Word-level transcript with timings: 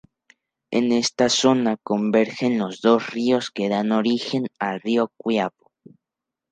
En 0.71 0.91
esta 0.93 1.29
zona 1.29 1.77
convergen 1.83 2.57
los 2.57 2.81
dos 2.81 3.11
ríos 3.11 3.51
que 3.51 3.69
dan 3.69 3.91
origen 3.91 4.47
al 4.57 4.81
río 4.81 5.11
Quiapo. 5.15 5.71